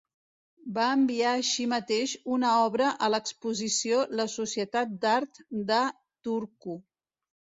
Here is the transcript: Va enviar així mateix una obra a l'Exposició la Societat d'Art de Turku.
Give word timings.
Va 0.77 0.85
enviar 0.99 1.31
així 1.39 1.65
mateix 1.73 2.13
una 2.37 2.53
obra 2.61 2.87
a 3.07 3.09
l'Exposició 3.15 3.99
la 4.21 4.27
Societat 4.37 4.95
d'Art 5.03 5.43
de 5.73 5.83
Turku. 6.29 6.79